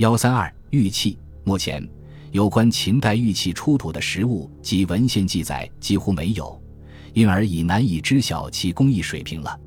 [0.00, 1.86] 幺三二玉器，目前
[2.32, 6.58] 有关秦代玉器出土的实物及文献记载几乎没有，
[7.12, 9.60] 因而已难以知晓其工艺水平了。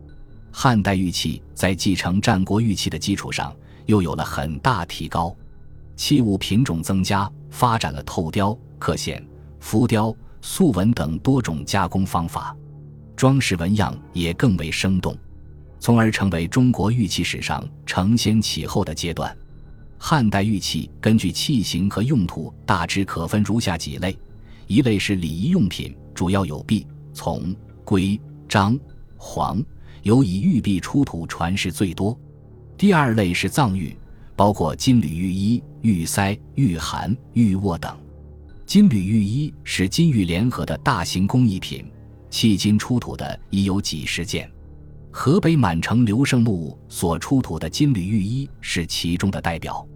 [0.52, 5.36] 汉代玉器在继承战国玉器的基础上，又有了很大提高，
[5.96, 9.24] 器物品种增加，发展了透雕、刻线、
[9.60, 10.12] 浮雕、
[10.42, 12.58] 素纹等多种加工方法，
[13.16, 15.16] 装饰纹样也更为生动，
[15.80, 19.32] 从而成为中国玉器史上承先启后的阶段。
[20.06, 24.14] 汉代玉器根据器型和用途，大致可分如下几类：
[24.68, 27.56] 一类是礼仪用品，主要有璧、琮、
[27.86, 28.78] 圭、章、
[29.16, 29.64] 黄。
[30.02, 32.20] 由以玉璧出土传世最多。
[32.78, 33.96] 第二类是藏玉，
[34.36, 37.98] 包括金缕玉衣、玉塞、玉函、玉握等。
[38.66, 41.90] 金缕玉衣是金玉联合的大型工艺品，
[42.30, 44.52] 迄今出土的已有几十件。
[45.10, 49.88] 河北满城刘胜墓所出土的金缕玉衣是其中的代表。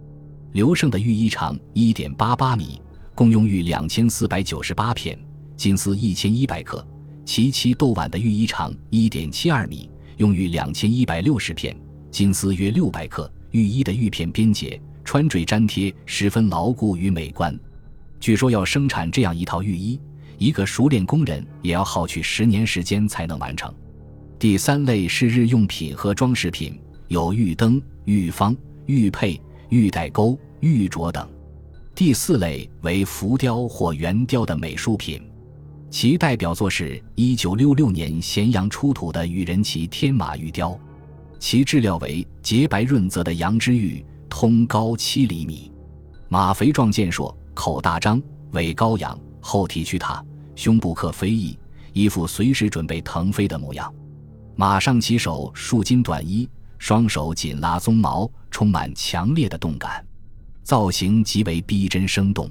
[0.52, 2.80] 刘胜的玉衣长一点八八米，
[3.14, 5.18] 共用玉两千四百九十八片，
[5.56, 6.86] 金丝一千一百克。
[7.24, 9.90] 其妻窦婉的玉衣长一点七二米。
[10.16, 11.76] 用玉两千一百六十片，
[12.10, 13.30] 金丝约六百克。
[13.50, 17.56] 玉衣的玉片边结、穿坠粘贴十分牢固与美观。
[18.18, 20.00] 据说要生产这样一套玉衣，
[20.38, 23.72] 一个熟练工人也要耗去十年时间才能完成。
[24.38, 28.56] 第三类是日用品和装饰品，有玉灯、玉方、
[28.86, 31.28] 玉佩、玉带钩、玉镯等。
[31.94, 35.22] 第四类为浮雕或圆雕的美术品。
[35.90, 40.78] 其代表作是1966年咸阳出土的羽人旗天马玉雕，
[41.38, 45.72] 其质料为洁白润泽的羊脂玉，通高七厘米，
[46.28, 48.22] 马肥壮健硕，口大张，
[48.52, 50.22] 尾高仰，后蹄屈踏，
[50.54, 51.58] 胸部刻飞翼，
[51.94, 53.92] 一副随时准备腾飞的模样。
[54.56, 56.46] 马上骑手束金短衣，
[56.78, 60.04] 双手紧拉鬃毛，充满强烈的动感，
[60.62, 62.50] 造型极为逼真生动，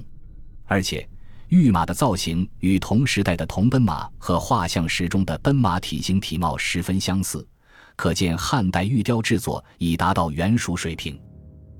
[0.66, 1.08] 而且。
[1.50, 7.42] 玉马的造型与同时代的铜奔马和画像石中的奔马体型体貌十分相似，
[7.96, 11.18] 可见汉代玉雕制作已达到原熟水平。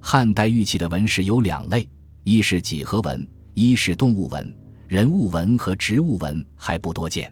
[0.00, 1.87] 汉代玉器的纹饰有两类：
[2.25, 4.56] 一是几何纹，一是动物纹。
[4.87, 7.31] 人物纹和植物纹还不多见。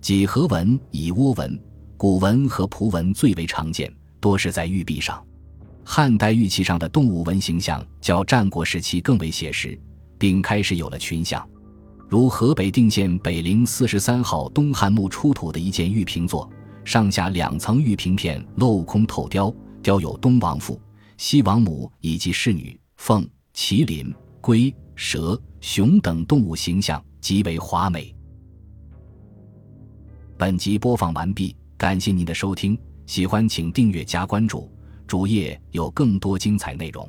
[0.00, 1.62] 几何纹以窝纹、
[1.98, 3.94] 古纹和蒲纹最为常见，
[4.26, 5.24] 多是在玉璧上。
[5.84, 9.78] 汉代玉器上的动物纹形象较战国时期更为写实，
[10.18, 11.48] 并开始有了群像。
[12.08, 16.50] 如河北定县北陵四十三号东汉墓出土的一件玉瓶座，
[16.84, 20.80] 上下两层玉瓶片镂空透雕，雕有东王父、
[21.18, 28.12] 西王母以及侍女、凤、麒麟、龟、蛇、熊等动物形象，极为华美。
[30.36, 32.76] 本集播放完毕，感谢您的收听，
[33.06, 34.70] 喜欢请订阅加关注，
[35.06, 37.08] 主页有更多精彩内容。